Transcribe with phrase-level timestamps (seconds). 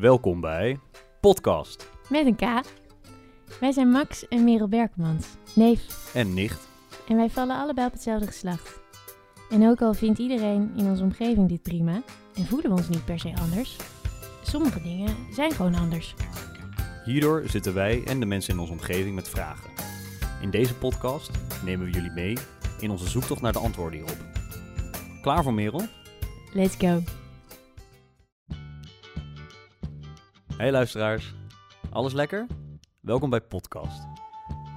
[0.00, 0.78] Welkom bij
[1.20, 2.40] Podcast Met een K.
[3.60, 6.10] Wij zijn Max en Merel Berkmans, neef.
[6.14, 6.68] en nicht.
[7.08, 8.80] En wij vallen allebei op hetzelfde geslacht.
[9.50, 12.02] En ook al vindt iedereen in onze omgeving dit prima
[12.34, 13.76] en voelen we ons niet per se anders,
[14.42, 16.14] sommige dingen zijn gewoon anders.
[17.04, 19.70] Hierdoor zitten wij en de mensen in onze omgeving met vragen.
[20.42, 21.30] In deze podcast
[21.64, 22.36] nemen we jullie mee
[22.80, 24.18] in onze zoektocht naar de antwoorden hierop.
[25.22, 25.82] Klaar voor Merel?
[26.52, 27.02] Let's go.
[30.56, 31.34] Hey luisteraars,
[31.90, 32.46] alles lekker?
[33.00, 34.06] Welkom bij Podcast.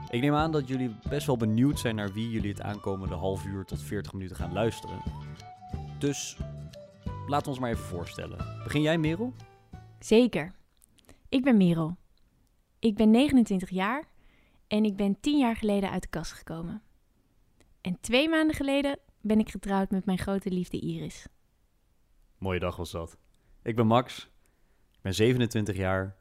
[0.09, 3.45] Ik neem aan dat jullie best wel benieuwd zijn naar wie jullie het aankomende half
[3.45, 5.01] uur tot 40 minuten gaan luisteren.
[5.99, 6.37] Dus
[7.27, 8.37] laten we ons maar even voorstellen.
[8.63, 9.33] Begin jij Merel?
[9.99, 10.51] Zeker.
[11.29, 11.97] Ik ben Merel.
[12.79, 14.03] Ik ben 29 jaar
[14.67, 16.81] en ik ben 10 jaar geleden uit de kast gekomen.
[17.81, 21.27] En twee maanden geleden ben ik getrouwd met mijn grote liefde Iris.
[22.37, 23.17] Mooie dag was dat.
[23.63, 24.29] Ik ben Max,
[24.99, 26.15] ik ben 27 jaar,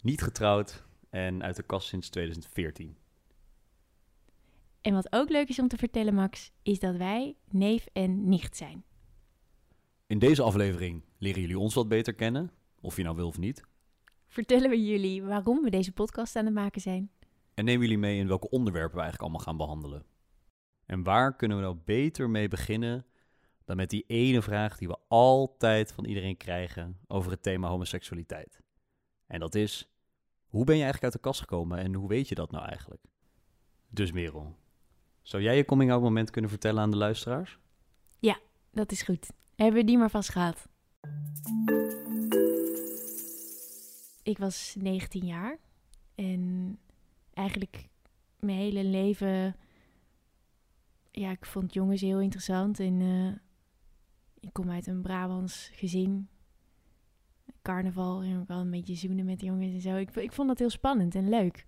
[0.00, 2.96] niet getrouwd en uit de kast sinds 2014.
[4.80, 8.56] En wat ook leuk is om te vertellen, Max, is dat wij neef en nicht
[8.56, 8.84] zijn.
[10.06, 13.64] In deze aflevering leren jullie ons wat beter kennen, of je nou wil of niet.
[14.26, 17.10] Vertellen we jullie waarom we deze podcast aan het maken zijn.
[17.54, 20.06] En nemen jullie mee in welke onderwerpen we eigenlijk allemaal gaan behandelen.
[20.86, 23.06] En waar kunnen we nou beter mee beginnen
[23.68, 28.60] dan met die ene vraag die we altijd van iedereen krijgen over het thema homoseksualiteit.
[29.26, 29.90] En dat is,
[30.46, 33.02] hoe ben je eigenlijk uit de kast gekomen en hoe weet je dat nou eigenlijk?
[33.88, 34.56] Dus Merel,
[35.22, 37.58] zou jij je coming-out moment kunnen vertellen aan de luisteraars?
[38.78, 39.30] Dat is goed.
[39.56, 40.68] Hebben we die maar vast gehad.
[44.22, 45.58] Ik was 19 jaar
[46.14, 46.78] en
[47.32, 47.88] eigenlijk
[48.38, 49.56] mijn hele leven,
[51.10, 53.47] ja, ik vond jongens heel interessant en eh,
[54.40, 56.28] ik kom uit een Brabants gezin.
[57.62, 59.96] Carnaval, en wel een beetje zoenen met jongens en zo.
[59.96, 61.64] Ik, ik vond dat heel spannend en leuk.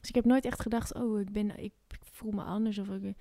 [0.00, 2.88] Dus ik heb nooit echt gedacht, oh, ik, ben, ik, ik voel me anders of
[2.88, 3.16] ik,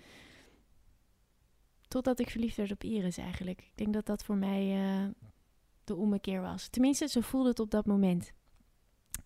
[1.91, 3.61] Totdat ik verliefd werd op Iris eigenlijk.
[3.61, 5.09] Ik denk dat dat voor mij eh,
[5.83, 6.67] de ommekeer was.
[6.67, 8.33] Tenminste, zo voelde het op dat moment.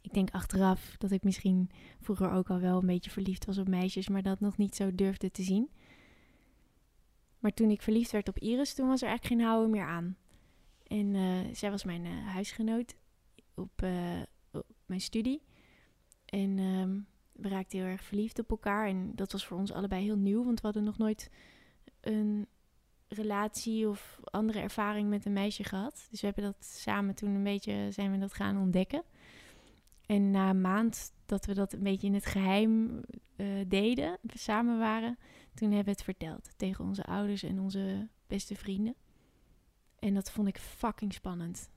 [0.01, 1.69] Ik denk achteraf dat ik misschien
[2.01, 4.95] vroeger ook al wel een beetje verliefd was op meisjes, maar dat nog niet zo
[4.95, 5.69] durfde te zien.
[7.40, 10.18] Maar toen ik verliefd werd op Iris, toen was er eigenlijk geen houden meer aan.
[10.88, 12.96] En eh, zij was mijn eh, huisgenoot
[13.53, 15.41] op, eh, op mijn studie.
[16.25, 17.00] En ehm,
[17.31, 18.88] we raakten heel erg verliefd op elkaar.
[18.88, 21.29] En dat was voor ons allebei heel nieuw, want we hadden nog nooit
[22.01, 22.47] een
[23.07, 26.07] relatie of andere ervaring met een meisje gehad.
[26.09, 29.03] Dus we hebben dat samen toen een beetje zijn we dat gaan ontdekken.
[30.06, 33.01] En na een maand dat we dat een beetje in het geheim
[33.35, 35.18] eh, deden, we samen waren,
[35.55, 38.95] toen hebben we het verteld tegen onze ouders en onze beste vrienden.
[39.99, 41.69] En dat vond ik fucking spannend.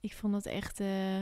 [0.00, 0.80] Ik vond dat echt.
[0.80, 1.20] eh,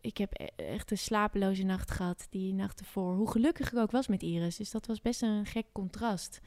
[0.00, 3.14] ik heb e- echt een slapeloze nacht gehad die nacht ervoor.
[3.14, 4.56] Hoe gelukkig ik ook was met Iris.
[4.56, 6.40] Dus dat was best een gek contrast.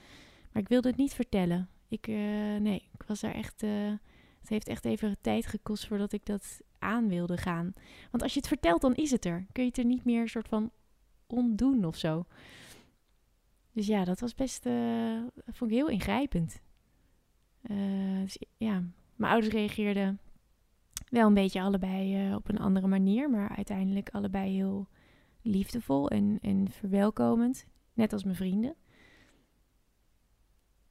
[0.52, 1.70] Maar ik wilde het niet vertellen.
[1.88, 2.16] Ik, eh,
[2.60, 3.64] nee, ik was daar echt.
[3.64, 3.92] eh,
[4.40, 7.74] het heeft echt even tijd gekost voordat ik dat aan wilde gaan.
[8.12, 9.46] Want als je het vertelt, dan is het er.
[9.52, 10.72] Kun je het er niet meer soort van
[11.28, 12.26] ontdoen of zo.
[13.74, 14.66] Dus ja, dat was best.
[14.66, 16.62] eh, vond ik heel ingrijpend.
[17.62, 18.84] Eh, dus ja,
[19.16, 20.20] mijn ouders reageerden
[21.10, 24.88] wel een beetje allebei eh, op een andere manier, maar uiteindelijk allebei heel
[25.42, 27.68] liefdevol en, en verwelkomend.
[27.94, 28.76] Net als mijn vrienden.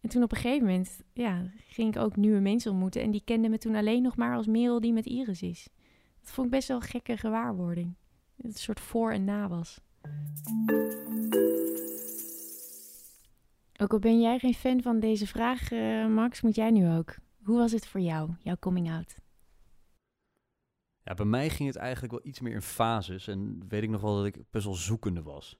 [0.01, 3.03] En toen op een gegeven moment ja, ging ik ook nieuwe mensen ontmoeten.
[3.03, 5.69] En die kenden me toen alleen nog maar als Merel die met Iris is.
[6.21, 7.95] Dat vond ik best wel een gekke gewaarwording.
[8.37, 9.81] Dat het een soort voor en na was.
[13.81, 17.15] Ook al ben jij geen fan van deze vraag, eh, Max, moet jij nu ook.
[17.43, 19.17] Hoe was het voor jou, jouw coming out?
[21.03, 24.01] Ja, bij mij ging het eigenlijk wel iets meer in fases en weet ik nog
[24.01, 25.59] wel dat ik best wel zoekende was.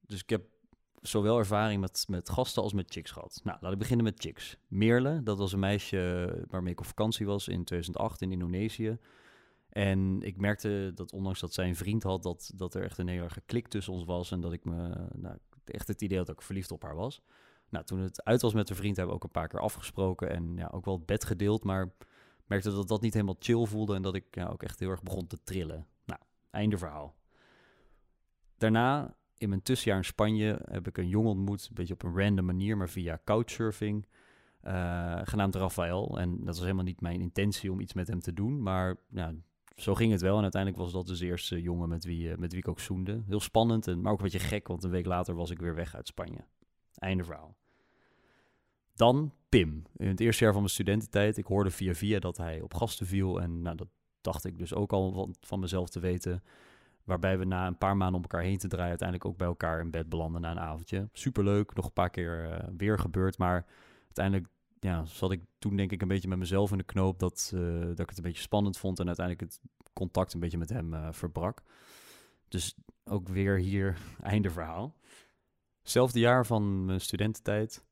[0.00, 0.46] Dus ik heb
[1.00, 3.40] zowel ervaring met, met gasten als met chicks gehad.
[3.44, 4.56] Nou, laat ik beginnen met chicks.
[4.66, 8.98] Meerle, dat was een meisje waarmee ik op vakantie was in 2008 in Indonesië.
[9.68, 13.08] En ik merkte dat ondanks dat zij een vriend had, dat, dat er echt een
[13.08, 14.30] heel erg klik tussen ons was.
[14.30, 15.36] En dat ik me nou,
[15.70, 17.22] echt het idee dat ik verliefd op haar was.
[17.68, 20.30] Nou, toen het uit was met de vriend, hebben we ook een paar keer afgesproken.
[20.30, 21.92] En ja, ook wel het bed gedeeld, maar
[22.46, 23.94] merkte dat dat niet helemaal chill voelde.
[23.94, 25.86] En dat ik ja, ook echt heel erg begon te trillen.
[26.04, 26.20] Nou,
[26.50, 27.14] einde verhaal.
[28.58, 31.66] Daarna, in mijn tussenjaar in Spanje, heb ik een jongen ontmoet.
[31.68, 34.06] Een beetje op een random manier, maar via couchsurfing.
[34.60, 36.18] eh, genaamd Rafael.
[36.18, 38.62] En dat was helemaal niet mijn intentie om iets met hem te doen.
[38.62, 39.34] Maar ja,
[39.80, 40.36] zo ging het wel.
[40.36, 42.80] En uiteindelijk was dat dus de eerste jongen met wie, eh, met wie ik ook
[42.80, 43.22] zoende.
[43.26, 45.74] Heel spannend, en, maar ook een beetje gek, want een week later was ik weer
[45.74, 46.44] weg uit Spanje.
[46.94, 47.56] Einde verhaal.
[48.94, 49.82] Dan Pim.
[49.96, 51.36] In het eerste jaar van mijn studententijd.
[51.36, 53.40] Ik hoorde via via dat hij op gasten viel.
[53.40, 53.88] En nou, dat,
[54.20, 56.42] dacht ik dus ook al van, van mezelf te weten.
[57.04, 58.88] Waarbij we na een paar maanden om elkaar heen te draaien...
[58.88, 61.08] uiteindelijk ook bij elkaar in bed belanden na een avondje.
[61.12, 63.38] Superleuk, nog een paar keer uh, weer gebeurd.
[63.38, 63.66] Maar
[64.04, 64.48] uiteindelijk
[64.80, 67.18] ja, zat ik toen denk ik een beetje met mezelf in de knoop...
[67.18, 68.98] Dat, uh, dat ik het een beetje spannend vond...
[68.98, 69.60] en uiteindelijk het
[69.92, 71.62] contact een beetje met hem uh, verbrak.
[72.48, 74.96] Dus ook weer hier einde verhaal.
[75.82, 77.84] Zelfde jaar van mijn studententijd.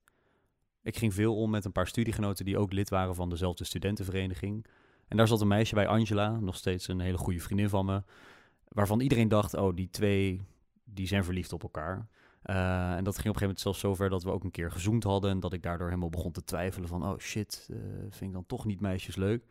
[0.82, 4.66] Ik ging veel om met een paar studiegenoten die ook lid waren van dezelfde studentenvereniging.
[5.08, 8.02] En daar zat een meisje bij, Angela, nog steeds een hele goede vriendin van me.
[8.68, 10.42] Waarvan iedereen dacht, oh, die twee,
[10.84, 12.08] die zijn verliefd op elkaar.
[12.50, 14.70] Uh, en dat ging op een gegeven moment zelfs zover dat we ook een keer
[14.70, 15.30] gezoend hadden.
[15.30, 18.46] En dat ik daardoor helemaal begon te twijfelen van, oh shit, uh, vind ik dan
[18.46, 19.44] toch niet meisjes leuk.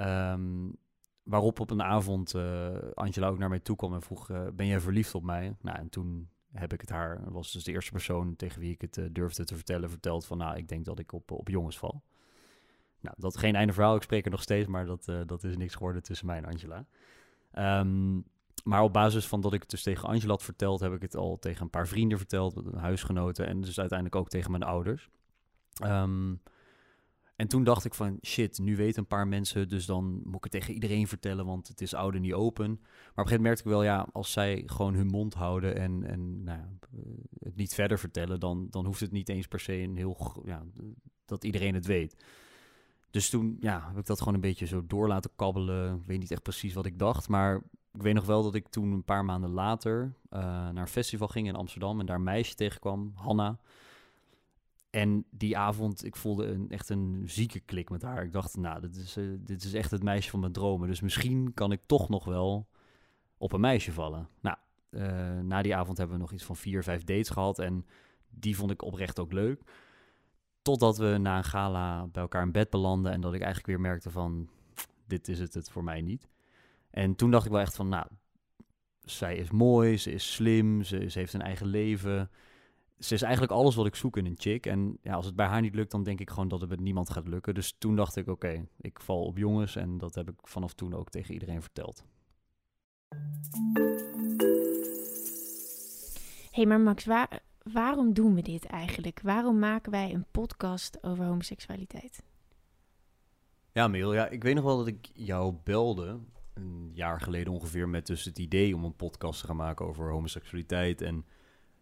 [0.00, 0.76] Um,
[1.22, 4.80] waarop op een avond uh, Angela ook naar mij toe kwam en vroeg, ben jij
[4.80, 5.56] verliefd op mij?
[5.60, 8.80] Nou, en toen heb ik het haar, was dus de eerste persoon tegen wie ik
[8.80, 12.02] het durfde te vertellen, verteld van, nou, ik denk dat ik op, op jongens val.
[13.00, 15.74] Nou, dat geen einde verhaal, ik spreek er nog steeds, maar dat, dat is niks
[15.74, 16.86] geworden tussen mij en Angela.
[17.80, 18.24] Um,
[18.66, 21.16] maar op basis van dat ik het dus tegen Angela had verteld, heb ik het
[21.16, 25.08] al tegen een paar vrienden verteld, huisgenoten en dus uiteindelijk ook tegen mijn ouders.
[25.84, 26.40] Um,
[27.36, 30.42] en toen dacht ik van, shit, nu weten een paar mensen, dus dan moet ik
[30.42, 32.70] het tegen iedereen vertellen, want het is oude niet open.
[32.70, 35.76] Maar op een gegeven moment merkte ik wel, ja, als zij gewoon hun mond houden
[35.76, 36.60] en, en nou,
[37.38, 40.62] het niet verder vertellen, dan, dan hoeft het niet eens per se een heel, ja,
[41.24, 42.24] dat iedereen het weet.
[43.10, 45.94] Dus toen, ja, heb ik dat gewoon een beetje zo door laten kabbelen.
[45.94, 47.62] Ik weet niet echt precies wat ik dacht, maar
[47.96, 51.28] ik weet nog wel dat ik toen een paar maanden later uh, naar een festival
[51.28, 53.58] ging in Amsterdam en daar een meisje tegenkwam, Hanna.
[54.90, 58.24] En die avond, ik voelde een, echt een zieke klik met haar.
[58.24, 60.88] Ik dacht, nou, dit is, uh, dit is echt het meisje van mijn dromen.
[60.88, 62.68] Dus misschien kan ik toch nog wel
[63.38, 64.28] op een meisje vallen.
[64.40, 64.56] Nou,
[64.90, 67.58] uh, na die avond hebben we nog iets van vier, vijf dates gehad.
[67.58, 67.86] En
[68.28, 69.62] die vond ik oprecht ook leuk.
[70.62, 73.12] Totdat we na een gala bij elkaar in bed belanden.
[73.12, 74.48] En dat ik eigenlijk weer merkte van,
[75.06, 76.28] dit is het, het voor mij niet.
[76.96, 78.06] En toen dacht ik wel echt van, nou,
[79.00, 82.30] zij is mooi, ze is slim, ze, ze heeft een eigen leven
[82.98, 84.66] ze is eigenlijk alles wat ik zoek in een chick.
[84.66, 86.80] En ja, als het bij haar niet lukt, dan denk ik gewoon dat het met
[86.80, 87.54] niemand gaat lukken.
[87.54, 89.76] Dus toen dacht ik, oké, ik val op jongens.
[89.76, 92.04] En dat heb ik vanaf toen ook tegen iedereen verteld.
[96.50, 97.40] Hé, hey, maar Max, waar,
[97.72, 99.20] waarom doen we dit eigenlijk?
[99.22, 102.22] Waarom maken wij een podcast over homoseksualiteit?
[103.72, 106.18] Ja, Meel, ja, ik weet nog wel dat ik jou belde,
[106.56, 110.10] een jaar geleden ongeveer, met dus het idee om een podcast te gaan maken over
[110.10, 111.24] homoseksualiteit en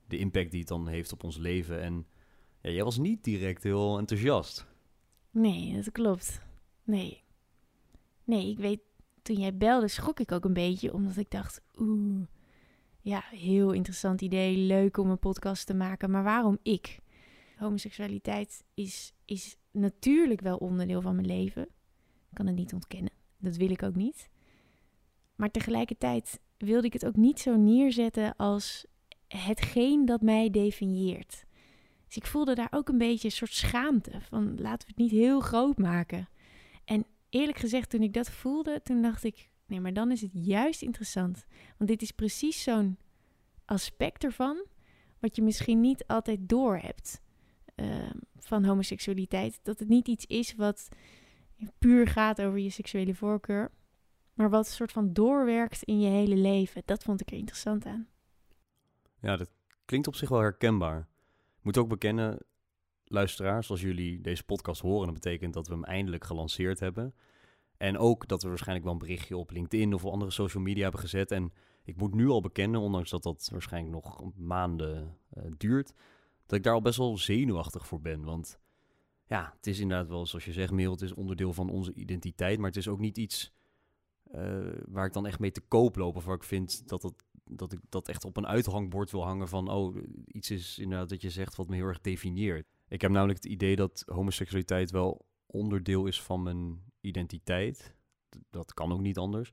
[0.07, 1.81] de impact die het dan heeft op ons leven.
[1.83, 2.07] En
[2.61, 4.67] ja, jij was niet direct heel enthousiast.
[5.31, 6.41] Nee, dat klopt.
[6.85, 7.23] Nee.
[8.25, 8.81] Nee, ik weet,
[9.23, 12.27] toen jij belde schrok ik ook een beetje, omdat ik dacht, oeh,
[13.01, 16.99] ja, heel interessant idee, leuk om een podcast te maken, maar waarom ik?
[17.57, 21.63] Homoseksualiteit is, is natuurlijk wel onderdeel van mijn leven.
[22.31, 23.13] Ik kan het niet ontkennen.
[23.39, 24.29] Dat wil ik ook niet.
[25.37, 28.87] Maar tegelijkertijd wilde ik het ook niet zo neerzetten als
[29.29, 31.45] hetgeen dat mij definieert.
[32.07, 35.11] Dus ik voelde daar ook een beetje een soort schaamte van laten we het niet
[35.11, 36.29] heel groot maken.
[36.85, 40.31] En eerlijk gezegd, toen ik dat voelde, toen dacht ik, nee, maar dan is het
[40.33, 41.47] juist interessant.
[41.79, 42.99] Want dit is precies zo'n
[43.65, 44.65] aspect ervan,
[45.19, 47.23] wat je misschien niet altijd door hebt
[47.77, 49.61] uh, van homoseksualiteit.
[49.63, 50.89] Dat het niet iets is wat
[51.79, 53.71] puur gaat over je seksuele voorkeur,
[54.35, 56.83] maar wat een soort van doorwerkt in je hele leven.
[56.85, 58.09] Dat vond ik er interessant aan.
[59.21, 59.51] Ja, dat
[59.85, 60.99] klinkt op zich wel herkenbaar.
[61.59, 62.39] Ik moet ook bekennen,
[63.05, 67.15] luisteraars, als jullie deze podcast horen, dat betekent dat we hem eindelijk gelanceerd hebben.
[67.77, 71.01] En ook dat we waarschijnlijk wel een berichtje op LinkedIn of andere social media hebben
[71.01, 71.31] gezet.
[71.31, 71.53] En
[71.85, 75.93] ik moet nu al bekennen, ondanks dat dat waarschijnlijk nog maanden uh, duurt,
[76.47, 78.25] dat ik daar al best wel zenuwachtig voor ben.
[78.25, 78.59] Want
[79.27, 82.59] ja, het is inderdaad wel, zoals je zegt, mail, het is onderdeel van onze identiteit.
[82.59, 83.53] Maar het is ook niet iets
[84.35, 86.17] uh, waar ik dan echt mee te koop loop.
[86.17, 87.15] Of waar ik vind dat, dat,
[87.45, 89.69] dat ik dat echt op een uithangbord wil hangen van...
[89.69, 92.67] oh, iets is inderdaad dat je zegt wat me heel erg definieert.
[92.89, 97.95] Ik heb namelijk het idee dat homoseksualiteit wel onderdeel is van mijn identiteit.
[98.51, 99.53] Dat kan ook niet anders.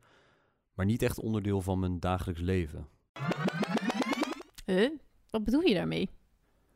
[0.73, 2.87] Maar niet echt onderdeel van mijn dagelijks leven.
[4.65, 4.89] Uh,
[5.29, 6.09] wat bedoel je daarmee?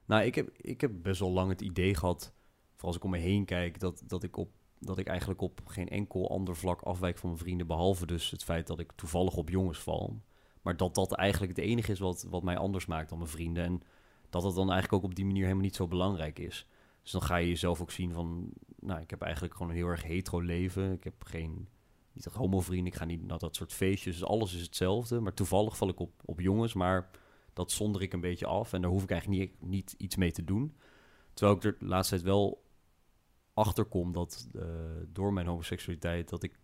[0.05, 2.33] Nou, ik heb, ik heb best wel lang het idee gehad...
[2.75, 5.61] voor als ik om me heen kijk, dat, dat ik op dat ik eigenlijk op
[5.65, 9.35] geen enkel ander vlak afwijk van mijn vrienden, behalve dus het feit dat ik toevallig
[9.35, 10.21] op jongens val.
[10.61, 13.63] Maar dat dat eigenlijk het enige is wat, wat mij anders maakt dan mijn vrienden.
[13.63, 13.81] En
[14.29, 16.67] dat het dan eigenlijk ook op die manier helemaal niet zo belangrijk is.
[17.01, 19.87] Dus dan ga je jezelf ook zien van, nou, ik heb eigenlijk gewoon een heel
[19.87, 20.91] erg hetero leven.
[20.91, 21.67] Ik heb geen,
[22.11, 24.17] niet echt homo vrienden, ik ga niet naar dat soort feestjes.
[24.17, 25.19] Dus alles is hetzelfde.
[25.19, 27.09] Maar toevallig val ik op, op jongens, maar
[27.53, 28.73] dat zonder ik een beetje af.
[28.73, 30.75] En daar hoef ik eigenlijk niet, niet iets mee te doen.
[31.33, 32.64] Terwijl ik er de laatste tijd wel
[33.55, 34.63] achterkom dat uh,
[35.07, 36.57] door mijn homoseksualiteit dat ik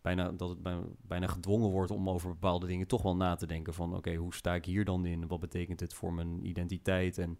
[0.00, 3.46] bijna, dat het bij- bijna gedwongen wordt om over bepaalde dingen toch wel na te
[3.46, 3.74] denken.
[3.74, 5.26] Van oké, hoe sta ik hier dan in?
[5.26, 7.18] Wat betekent dit voor mijn identiteit?
[7.18, 7.38] En,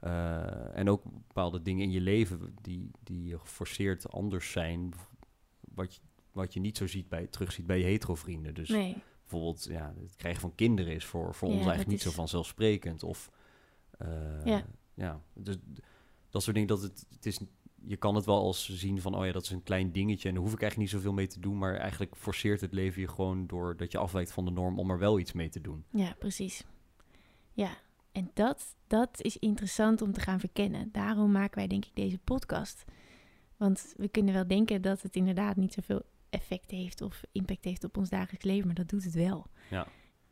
[0.00, 4.92] eh, en ook bepaalde dingen in je leven die, die geforceerd anders zijn.
[5.74, 6.00] Wat je,
[6.32, 8.54] wat je niet zo ziet bij, terugziet bij je hetero-vrienden.
[8.54, 12.02] Dus Nee, bijvoorbeeld ja, het krijgen van kinderen is voor, voor Ja, ons eigenlijk niet
[12.02, 13.02] zo vanzelfsprekend.
[13.02, 13.30] Of
[13.98, 14.64] eh, Ja.
[14.94, 15.56] ja, dus
[16.30, 16.68] dat soort dingen.
[16.70, 17.40] Dat het, het is,
[17.86, 20.34] je kan het wel als zien van, oh ja, dat is een klein dingetje en
[20.34, 21.58] daar hoef ik eigenlijk niet zoveel mee te doen.
[21.58, 24.90] Maar eigenlijk forceert het leven je gewoon door dat je afwijkt van de norm om
[24.90, 25.84] er wel iets mee te doen.
[25.90, 26.64] ja, precies.
[27.52, 27.70] Ja,
[28.12, 30.88] en dat, dat is interessant om te gaan verkennen.
[30.92, 32.84] Daarom maken wij denk ik deze podcast.
[33.56, 37.84] Want we kunnen wel denken dat het inderdaad niet zoveel effect heeft of impact heeft
[37.84, 39.46] op ons dagelijks leven, maar dat doet het wel.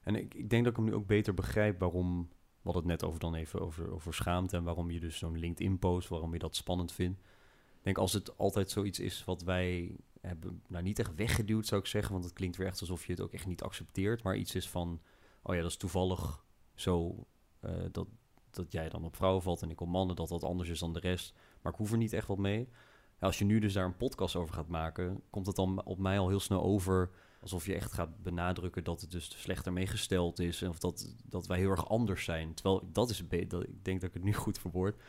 [0.03, 2.29] En ik, ik denk dat ik hem nu ook beter begrijp waarom,
[2.63, 6.09] hadden het net over dan even over, over schaamte en waarom je dus zo'n LinkedIn-post,
[6.09, 7.21] waarom je dat spannend vindt.
[7.85, 11.87] Denk als het altijd zoiets is wat wij hebben, nou niet echt weggeduwd zou ik
[11.87, 14.55] zeggen, want het klinkt weer echt alsof je het ook echt niet accepteert, maar iets
[14.55, 15.01] is van,
[15.43, 17.27] oh ja, dat is toevallig zo
[17.61, 18.07] eh, dat,
[18.51, 20.93] dat jij dan op vrouwen valt en ik op mannen, dat dat anders is dan
[20.93, 22.69] de rest, maar ik hoef er niet echt wat mee.
[23.19, 26.19] Als je nu dus daar een podcast over gaat maken, komt het dan op mij
[26.19, 27.11] al heel snel over
[27.41, 30.63] alsof je echt gaat benadrukken dat het dus slechter mee gesteld is.
[30.63, 32.55] Of dat, dat wij heel erg anders zijn.
[32.55, 35.03] Terwijl dat is, dat, ik denk dat ik het nu goed verwoord,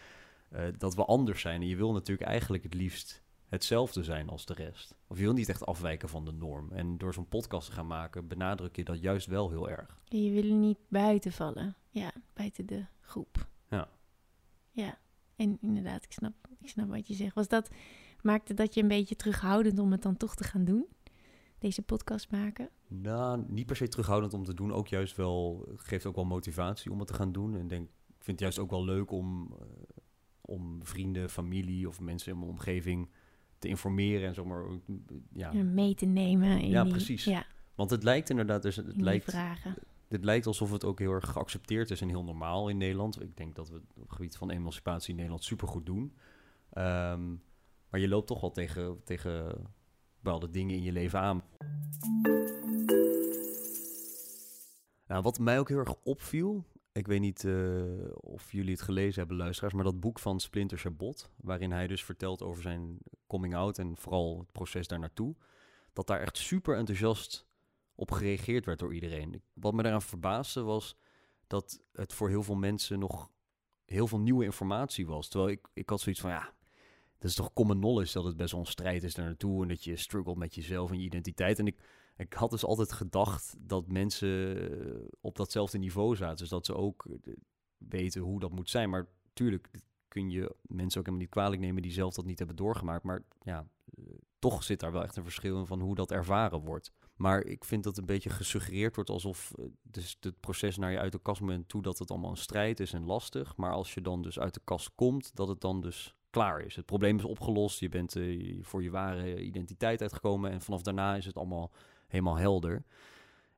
[0.50, 1.62] eh, dat we anders zijn.
[1.62, 4.96] En je wil natuurlijk eigenlijk het liefst hetzelfde zijn als de rest.
[5.08, 6.72] Of je wil niet echt afwijken van de norm.
[6.72, 10.00] En door zo'n podcast te gaan maken, benadruk je dat juist wel heel erg.
[10.04, 11.76] Je wil niet buiten vallen.
[11.90, 13.48] Ja, buiten de groep.
[13.70, 13.90] Ja.
[14.72, 14.98] Ja,
[15.36, 17.36] en inderdaad, ik snap, ik snap wat je zegt.
[17.36, 17.70] Was dat,
[18.22, 20.86] maakte dat je een beetje terughoudend om het dan toch te gaan doen?
[21.60, 22.70] Deze podcast maken?
[22.88, 24.74] Nou, niet per se terughoudend om te doen.
[24.74, 27.56] Ook juist wel, geeft ook wel motivatie om het te gaan doen.
[27.56, 29.66] En denk, ik vind het juist ook wel leuk om, eh,
[30.46, 33.10] om vrienden, familie of mensen in mijn omgeving
[33.60, 34.66] te informeren en zomaar.
[35.32, 37.24] Ja, Ja, mee te nemen in Ja, die, precies.
[37.24, 39.76] Ja, want het lijkt inderdaad, dus het in lijkt, vragen.
[40.08, 43.22] het lijkt alsof het ook heel erg geaccepteerd is en heel normaal in Nederland.
[43.22, 46.16] Ik denk dat we het op het gebied van emancipatie in Nederland supergoed doen.
[46.70, 47.30] Ehm,
[47.90, 49.68] maar je loopt toch wel tegen, tegen
[50.20, 51.44] bepaalde dingen in je leven aan.
[55.08, 57.84] Nou, wat mij ook heel erg opviel, ik weet niet eh,
[58.14, 62.04] of jullie het gelezen hebben, luisteraars, maar dat boek van Splinter Chabot, waarin hij dus
[62.04, 62.98] vertelt over zijn
[63.28, 65.36] coming out en vooral het proces daar naartoe,
[65.94, 67.48] dat daar echt super enthousiast
[67.96, 69.42] op gereageerd werd door iedereen.
[69.54, 70.98] Wat me daaraan verbaasde was
[71.48, 73.30] dat het voor heel veel mensen nog
[73.86, 75.28] heel veel nieuwe informatie was.
[75.28, 76.54] Terwijl ik, ik had zoiets van, ja,
[77.18, 79.68] dat is toch common knowledge dat het best wel een strijd is daar naartoe en
[79.68, 81.60] dat je struggelt met jezelf en je identiteit.
[81.60, 81.78] En ik,
[82.18, 86.38] ik had dus altijd gedacht dat mensen eh, op datzelfde niveau zaten.
[86.38, 87.34] Dus dat ze ook eh,
[87.78, 88.90] weten hoe dat moet zijn.
[88.90, 89.70] Maar tuurlijk
[90.08, 93.04] kun je mensen ook helemaal niet kwalijk nemen die zelf dat niet hebben doorgemaakt.
[93.04, 93.68] Maar ja,
[93.98, 94.04] eh,
[94.40, 96.92] toch zit daar wel echt een verschil in van hoe dat ervaren wordt.
[97.16, 101.12] Maar ik vind dat een beetje gesuggereerd wordt alsof dus het proces naar je uit
[101.12, 103.58] de kast bent toe dat het allemaal een strijd is en lastig.
[103.58, 106.76] Maar als je dan dus uit de kast komt, dat het dan dus klaar is.
[106.76, 108.16] Het probleem is opgelost, je bent
[108.62, 111.72] voor je ware identiteit uitgekomen en vanaf daarna is het allemaal
[112.08, 112.84] helemaal helder.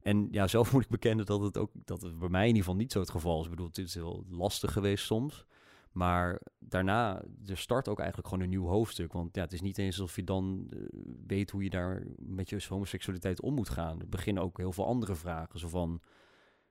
[0.01, 2.63] En ja, zelf moet ik bekennen dat het ook dat het bij mij in ieder
[2.63, 3.43] geval niet zo het geval is.
[3.43, 5.45] Ik bedoel, het is heel lastig geweest soms.
[5.91, 9.13] Maar daarna, er start ook eigenlijk gewoon een nieuw hoofdstuk.
[9.13, 10.79] Want ja, het is niet eens alsof je dan eh,
[11.27, 13.99] weet hoe je daar met je homoseksualiteit om moet gaan.
[13.99, 15.59] Er beginnen ook heel veel andere vragen.
[15.59, 16.01] Zo van,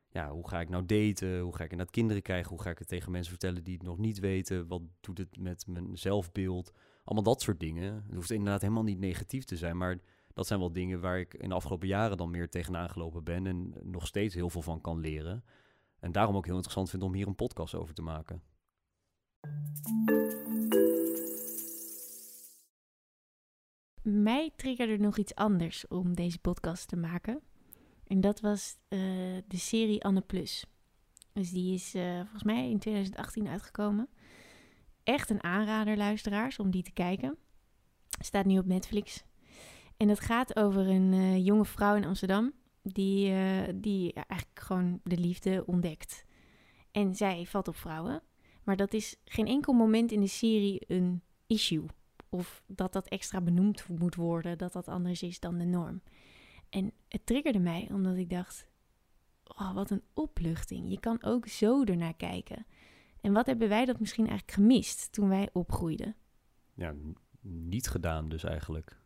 [0.08, 1.40] ja, hoe ga ik nou daten?
[1.40, 2.48] Hoe ga ik inderdaad kinderen krijgen?
[2.48, 4.66] Hoe ga ik het tegen mensen vertellen die het nog niet weten?
[4.66, 6.72] Wat doet het met mijn zelfbeeld?
[7.04, 7.94] Allemaal dat soort dingen.
[8.06, 9.98] Het hoeft inderdaad helemaal niet negatief te zijn, maar
[10.36, 13.46] dat zijn wel dingen waar ik in de afgelopen jaren dan meer tegenaan gelopen ben
[13.46, 15.44] en nog steeds heel veel van kan leren.
[16.00, 18.42] En daarom ook heel interessant vind om hier een podcast over te maken.
[24.02, 27.40] Mij triggerde nog iets anders om deze podcast te maken.
[28.06, 28.98] En dat was eh,
[29.46, 30.66] de serie Anne Plus.
[31.32, 34.08] Dus die is eh, volgens mij in 2018 uitgekomen.
[35.02, 37.36] Echt een aanrader, luisteraars, om die te kijken.
[38.20, 39.24] Staat nu op Netflix.
[39.96, 42.52] En het gaat over een eh, jonge vrouw in Amsterdam.
[42.82, 46.24] Die, eh, die eigenlijk gewoon de liefde ontdekt.
[46.90, 48.22] En zij valt op vrouwen.
[48.62, 51.84] Maar dat is geen enkel moment in de serie een issue.
[52.28, 54.58] Of dat dat extra benoemd moet worden.
[54.58, 56.02] Dat dat anders is dan de norm.
[56.70, 58.68] En het triggerde mij omdat ik dacht:
[59.44, 60.90] oh, wat een opluchting.
[60.90, 62.66] Je kan ook zo ernaar kijken.
[63.20, 66.16] En wat hebben wij dat misschien eigenlijk gemist toen wij opgroeiden?
[66.74, 66.94] Ja,
[67.40, 69.04] niet gedaan dus eigenlijk.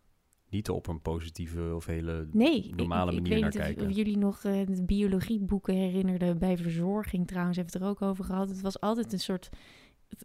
[0.51, 3.61] Niet op een positieve of hele Nee, ik- normale ik, ik, manier weet naar niet
[3.61, 3.87] of- kijken.
[3.91, 8.11] Of, jullie nog eh, de biologieboeken herinnerden bij verzorging trouwens, hebben we het er ook
[8.11, 8.49] over gehad.
[8.49, 9.49] Het was altijd een soort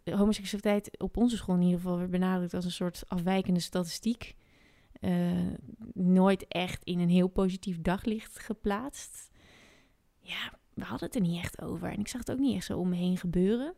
[0.04, 4.34] homoseksualiteit op onze school in ieder geval werd benadrukt als een soort afwijkende statistiek.
[5.00, 5.52] eh,
[5.92, 9.30] nooit echt in een heel positief daglicht geplaatst.
[10.20, 11.88] Ja, we hadden het er niet echt over.
[11.88, 13.74] En ik zag het ook niet echt zo om me heen gebeuren.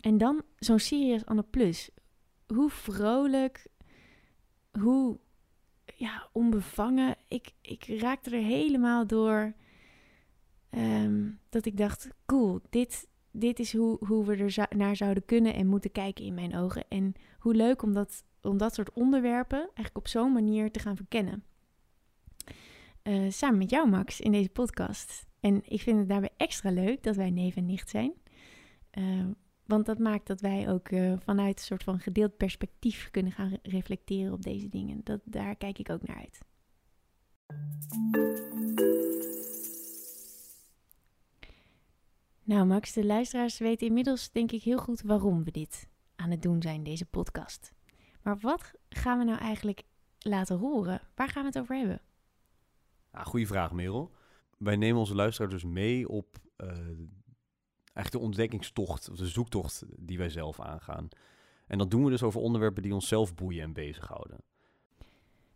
[0.00, 1.90] En dan zo'n Sirius Anne Plus.
[2.46, 3.66] Hoe vrolijk,
[4.80, 5.18] hoe
[5.96, 7.16] ja, onbevangen.
[7.28, 9.54] Ik, ik raakte er helemaal door
[10.70, 15.54] ehm, dat ik dacht, cool, dit, dit is hoe, hoe we er naar zouden kunnen
[15.54, 16.84] en moeten kijken in mijn ogen.
[16.88, 20.96] En hoe leuk om dat, om dat soort onderwerpen eigenlijk op zo'n manier te gaan
[20.96, 21.44] verkennen.
[23.02, 25.26] Uh, samen met jou, Max, in deze podcast.
[25.40, 28.12] En ik vind het daarbij extra leuk dat wij neef en nicht zijn.
[28.98, 29.26] Uh,
[29.66, 33.48] want dat maakt dat wij ook uh, vanuit een soort van gedeeld perspectief kunnen gaan
[33.48, 35.00] re reflecteren op deze dingen.
[35.04, 36.40] Dat, daar kijk ik ook naar uit.
[42.42, 46.42] Nou, Max, de luisteraars weten inmiddels denk ik heel goed waarom we dit aan het
[46.42, 47.72] doen zijn, deze podcast.
[48.22, 49.82] Maar wat gaan we nou eigenlijk
[50.18, 51.00] laten horen?
[51.14, 52.00] Waar gaan we het over hebben?
[53.12, 54.12] Ja, goeie vraag, Merel.
[54.58, 56.68] Wij nemen onze luisteraars dus mee op uh,
[57.94, 61.08] eigenlijk de ontdekkingstocht, of de zoektocht die wij zelf aangaan.
[61.66, 64.38] En dat doen we dus over onderwerpen die onszelf boeien en bezighouden.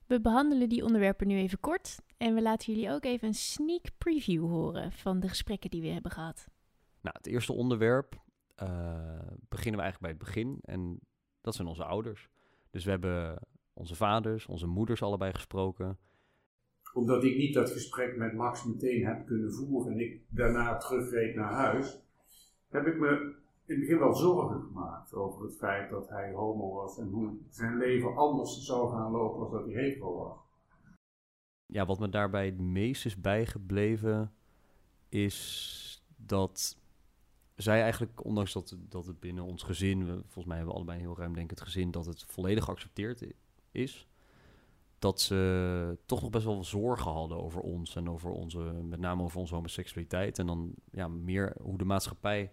[0.07, 3.85] We behandelen die onderwerpen nu even kort en we laten jullie ook even een sneak
[3.99, 6.49] preview horen van de gesprekken die we hebben gehad.
[7.01, 8.15] Nou, het eerste onderwerp
[8.63, 8.69] uh,
[9.49, 11.01] beginnen we eigenlijk bij het begin en
[11.41, 12.29] dat zijn onze ouders.
[12.71, 13.39] Dus we hebben
[13.73, 15.99] onze vaders, onze moeders allebei gesproken.
[16.93, 21.35] Omdat ik niet dat gesprek met Max meteen heb kunnen voeren en ik daarna terugreed
[21.35, 22.01] naar huis,
[22.69, 26.75] heb ik me in het begin wel zorgen gemaakt over het feit dat hij homo
[26.75, 30.37] was en hoe zijn leven anders zou gaan lopen als dat hij hetero was.
[31.67, 34.33] Ja, wat me daarbij het meest is bijgebleven
[35.09, 36.79] is dat
[37.55, 41.01] zij eigenlijk, ondanks dat, dat het binnen ons gezin, we, volgens mij hebben we allebei
[41.01, 43.23] heel ruim denk het gezin, dat het volledig geaccepteerd
[43.71, 44.09] is,
[44.99, 49.23] dat ze toch nog best wel zorgen hadden over ons en over onze, met name
[49.23, 50.39] over onze homoseksualiteit.
[50.39, 52.53] En dan ja, meer hoe de maatschappij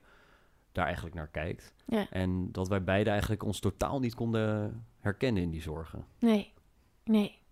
[0.75, 1.73] daar eigenlijk naar kijkt.
[1.85, 2.09] Ja.
[2.09, 6.05] En dat wij beiden eigenlijk ons totaal niet konden herkennen in die zorgen.
[6.19, 6.53] Nee,
[7.03, 7.43] nee.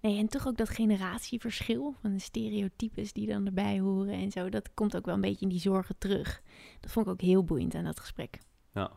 [0.00, 4.48] Nee, en toch ook dat generatieverschil van de stereotypes die dan erbij horen en zo.
[4.48, 6.42] Dat komt ook wel een beetje in die zorgen terug.
[6.80, 8.38] Dat vond ik ook heel boeiend aan dat gesprek.
[8.72, 8.92] Ja.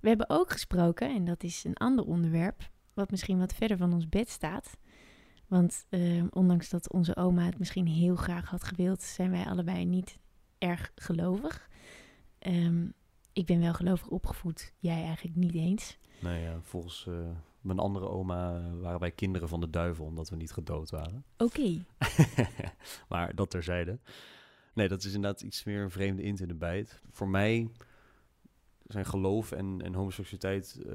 [0.00, 3.92] We hebben ook gesproken, en dat is een ander onderwerp, wat misschien wat verder van
[3.92, 4.76] ons bed staat.
[5.46, 9.84] Want uh, ondanks dat onze oma het misschien heel graag had gewild, zijn wij allebei
[9.84, 10.18] niet
[10.58, 11.68] erg gelovig.
[12.46, 12.92] Um,
[13.32, 15.98] ik ben wel gelovig opgevoed, jij eigenlijk niet eens.
[16.20, 20.36] Nee, ja, volgens uh, mijn andere oma waren wij kinderen van de duivel, omdat we
[20.36, 21.24] niet gedood waren.
[21.36, 21.84] Oké.
[23.08, 23.98] maar dat terzijde.
[24.74, 27.02] Nee, dat is inderdaad iets meer een vreemde int in de bijt.
[27.10, 27.70] Voor mij
[28.86, 30.80] zijn geloof en, en homoseksualiteit...
[30.86, 30.94] Uh,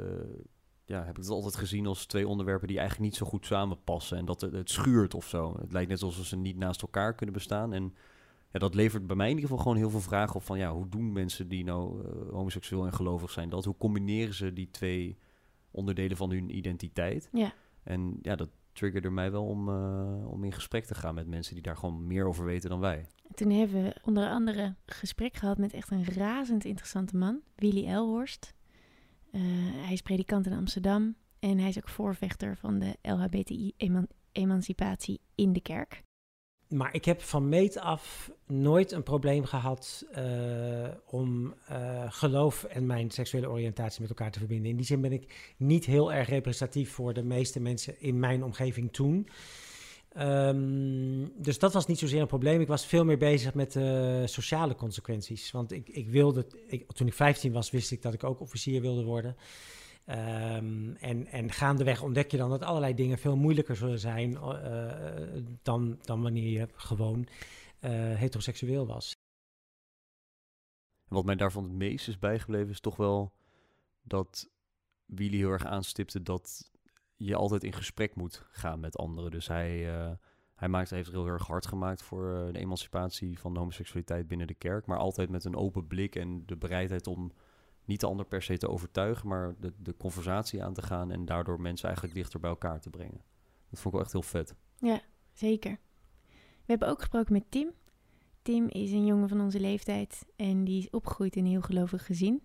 [0.86, 4.18] ja, heb ik het altijd gezien als twee onderwerpen die eigenlijk niet zo goed samenpassen.
[4.18, 5.56] En dat het, het schuurt of zo.
[5.60, 7.74] Het lijkt net alsof ze niet naast elkaar kunnen bestaan.
[7.74, 7.94] En
[8.56, 10.58] ja, dat levert bij mij in ieder geval gewoon heel veel vragen op van...
[10.58, 13.66] ja, hoe doen mensen die nou uh, homoseksueel en gelovig zijn dat?
[13.66, 15.18] Hoe combineren ze die twee
[15.72, 17.30] onderdelen van hun identiteit?
[17.32, 17.54] Ja.
[17.84, 21.54] En ja, dat triggerde mij wel om, uh, om in gesprek te gaan met mensen
[21.54, 23.08] die daar gewoon meer over weten dan wij.
[23.34, 28.54] Toen hebben we onder andere gesprek gehad met echt een razend interessante man, Willy Elhorst.
[29.32, 29.42] Uh,
[29.84, 35.62] hij is predikant in Amsterdam en hij is ook voorvechter van de LHBTI-emancipatie in de
[35.62, 36.05] kerk.
[36.76, 42.86] Maar ik heb van meet af nooit een probleem gehad uh, om uh, geloof en
[42.86, 44.70] mijn seksuele oriëntatie met elkaar te verbinden.
[44.70, 48.44] In die zin ben ik niet heel erg representatief voor de meeste mensen in mijn
[48.44, 49.28] omgeving toen.
[50.18, 52.62] Um, dus dat was niet zozeer een probleem.
[52.62, 55.52] Ik was veel meer bezig met de sociale consequenties.
[55.52, 56.46] Want ik, ik wilde,
[56.88, 59.36] toen ik 15 was, wist ik dat ik ook officier wilde worden.
[60.08, 65.44] Um, en, en gaandeweg ontdek je dan dat allerlei dingen veel moeilijker zullen zijn uh,
[65.62, 69.14] dan, dan wanneer je gewoon uh, heteroseksueel was.
[71.08, 73.34] Wat mij daarvan het meest is bijgebleven is toch wel
[74.02, 74.50] dat
[75.06, 76.72] Willy heel erg aanstipte dat
[77.16, 79.32] je altijd in gesprek moet gaan met anderen.
[79.32, 80.12] Dus hij, uh,
[80.56, 84.54] hij maakt, heeft heel erg hard gemaakt voor de emancipatie van de homoseksualiteit binnen de
[84.54, 84.86] kerk.
[84.86, 87.32] Maar altijd met een open blik en de bereidheid om
[87.86, 91.26] niet de ander per se te overtuigen, maar de, de conversatie aan te gaan en
[91.26, 93.22] daardoor mensen eigenlijk dichter bij elkaar te brengen.
[93.70, 94.56] Dat vond ik wel echt heel vet.
[94.80, 95.02] Ja,
[95.34, 95.80] zeker.
[96.32, 97.72] We hebben ook gesproken met Tim.
[98.42, 102.06] Tim is een jongen van onze leeftijd en die is opgegroeid in een heel gelovig
[102.06, 102.42] gezin.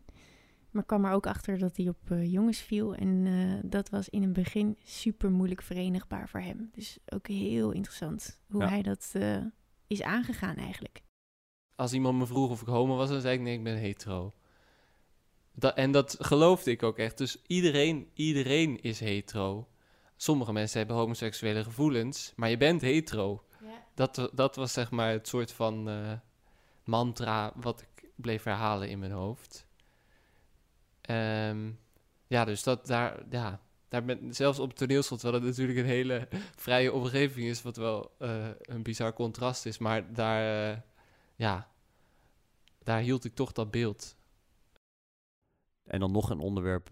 [0.70, 2.94] Maar kwam er ook achter dat hij op uh, jongens viel.
[2.94, 6.70] En uh, dat was in het begin super moeilijk verenigbaar voor hem.
[6.72, 8.68] Dus ook heel interessant hoe ja.
[8.68, 9.44] hij dat uh,
[9.86, 11.02] is aangegaan eigenlijk.
[11.74, 14.34] Als iemand me vroeg of ik homo was, dan zei ik nee, ik ben hetero.
[15.54, 17.18] Dat, en dat geloofde ik ook echt.
[17.18, 19.68] Dus iedereen, iedereen is hetero.
[20.16, 23.44] sommige mensen hebben homoseksuele gevoelens, maar je bent hetero.
[23.62, 23.86] Ja.
[23.94, 26.12] Dat, dat was zeg maar het soort van eh,
[26.84, 29.66] mantra wat ik bleef herhalen in mijn hoofd.
[31.00, 31.70] Ehm,
[32.26, 35.84] ja, dus dat daar, ja, daar ben, zelfs op het toneelschool, terwijl het natuurlijk een
[35.84, 40.78] hele vrije omgeving is, wat wel eh, een bizar contrast is, maar daar, eh,
[41.36, 41.70] ja,
[42.82, 44.16] daar hield ik toch dat beeld.
[45.90, 46.90] En dan nog een onderwerp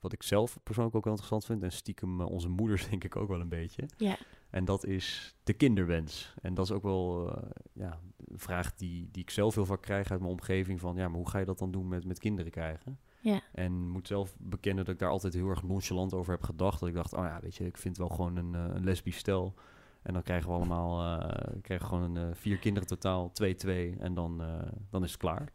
[0.00, 1.62] wat ik zelf persoonlijk ook wel interessant vind.
[1.62, 3.88] En stiekem eh, onze moeders denk ik ook wel een beetje.
[3.96, 4.16] Ja.
[4.50, 6.34] En dat is de kinderwens.
[6.42, 9.82] En dat is ook wel eh, ja, een vraag die, die ik zelf heel vaak
[9.82, 10.80] krijg uit mijn omgeving.
[10.80, 12.98] Van ja, maar hoe ga je dat dan doen met, met kinderen krijgen?
[13.20, 13.40] Ja.
[13.52, 16.80] En moet zelf bekennen dat ik daar altijd heel erg nonchalant over heb gedacht.
[16.80, 19.16] Dat ik dacht, oh ja, weet je, ik vind wel gewoon een, eh, een lesbisch
[19.16, 19.54] stel.
[20.02, 21.28] En dan krijgen we allemaal uh,
[21.62, 23.98] krijgen we gewoon een, uh, vier kinderen totaal, 2-2.
[23.98, 25.52] En dan, uh, dan is het klaar.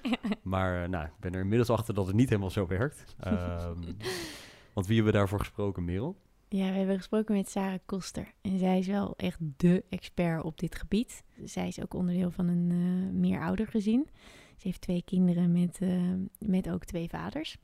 [0.42, 3.16] maar nou, ik ben er inmiddels achter dat het niet helemaal zo werkt.
[3.26, 3.96] Um,
[4.74, 6.16] want wie hebben we daarvoor gesproken, Merel?
[6.48, 8.32] Ja, we hebben gesproken met Sarah Koster.
[8.40, 11.24] En zij is wel echt dé expert op dit gebied.
[11.44, 14.08] Zij is ook onderdeel van een uh, meeroudergezin.
[14.56, 17.56] Ze heeft twee kinderen met, uh, met ook twee vaders.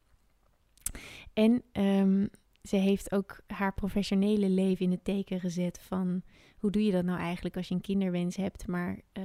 [1.32, 2.30] En um,
[2.62, 6.22] ze heeft ook haar professionele leven in het teken gezet van...
[6.58, 8.66] hoe doe je dat nou eigenlijk als je een kinderwens hebt...
[8.66, 9.24] maar uh,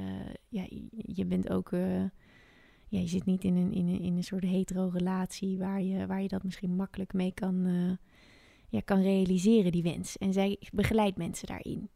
[0.50, 1.70] ja, je bent ook...
[2.88, 5.58] ja, je zit niet in een, in een, in een soort hetero-relatie...
[5.58, 7.66] Waar je, waar je dat misschien makkelijk mee kan
[8.70, 10.18] ja, kan realiseren, die wens.
[10.18, 11.90] En zij begeleidt mensen daarin.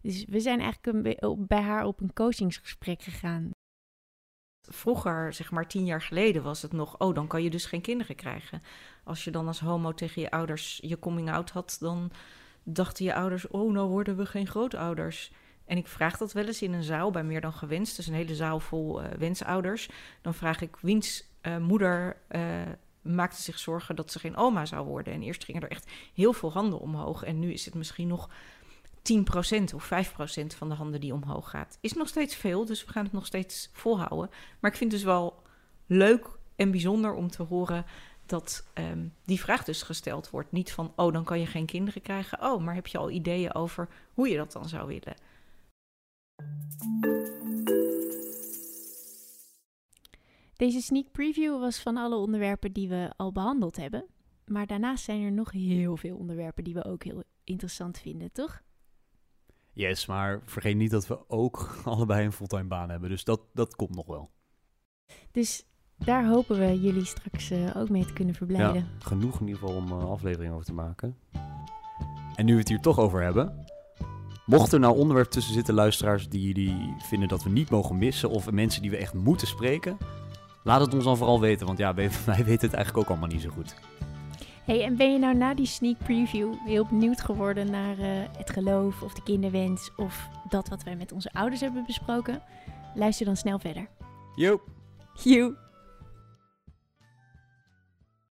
[0.00, 3.50] Dus we zijn eigenlijk bij haar op een coachingsgesprek gegaan.
[4.72, 6.98] Vroeger, zeg maar tien jaar geleden, was het nog...
[6.98, 8.62] oh, dan kan je dus geen kinderen krijgen.
[9.04, 11.76] Als je dan als homo tegen je ouders je coming-out had...
[11.80, 12.10] dan
[12.62, 15.32] dachten je ouders, oh, nou worden we geen grootouders.
[15.64, 17.96] En ik vraag dat wel eens in een zaal bij Meer Dan Gewenst.
[17.96, 19.88] Dus een hele zaal vol uh, wensouders.
[20.22, 22.16] Dan vraag ik, wiens uh, moeder...
[22.30, 22.42] Uh,
[23.02, 25.12] maakte zich zorgen dat ze geen oma zou worden.
[25.12, 27.22] En eerst gingen er echt heel veel handen omhoog.
[27.22, 28.28] En nu is het misschien nog
[29.02, 31.78] 10% of 5% van de handen die omhoog gaat.
[31.80, 34.30] Is nog steeds veel, dus we gaan het nog steeds volhouden.
[34.60, 35.42] Maar ik vind het dus wel
[35.86, 37.84] leuk en bijzonder om te horen
[38.26, 40.52] dat um, die vraag dus gesteld wordt.
[40.52, 42.42] Niet van, oh, dan kan je geen kinderen krijgen.
[42.42, 45.16] Oh, maar heb je al ideeën over hoe je dat dan zou willen?
[50.56, 54.04] Deze sneak preview was van alle onderwerpen die we al behandeld hebben.
[54.44, 58.62] Maar daarnaast zijn er nog heel veel onderwerpen die we ook heel interessant vinden, toch?
[59.80, 63.08] Yes, maar vergeet niet dat we ook allebei een fulltime baan hebben.
[63.08, 64.30] Dus dat, dat komt nog wel.
[65.32, 65.66] Dus
[65.96, 68.74] daar hopen we jullie straks uh, ook mee te kunnen verblijden.
[68.74, 71.16] Ja, genoeg in ieder geval om een uh, aflevering over te maken.
[72.34, 73.64] En nu we het hier toch over hebben.
[74.46, 78.30] Mocht er nou onderwerp tussen zitten, luisteraars, die jullie vinden dat we niet mogen missen...
[78.30, 79.96] of mensen die we echt moeten spreken...
[80.64, 83.28] Laat het ons dan vooral weten, want ja, wij, wij weten het eigenlijk ook allemaal
[83.28, 83.74] niet zo goed.
[84.70, 88.06] Hey, en ben je nou na die sneak preview heel benieuwd geworden naar uh,
[88.36, 92.42] het geloof of de kinderwens of dat wat wij met onze ouders hebben besproken?
[92.94, 93.88] Luister dan snel verder.
[94.34, 94.60] Yo.
[95.22, 95.54] Yo.